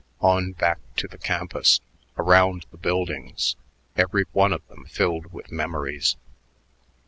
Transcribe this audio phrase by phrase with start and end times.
[0.19, 1.79] On back to the campus,
[2.17, 3.55] around the buildings,
[3.95, 6.17] every one of them filled with memories.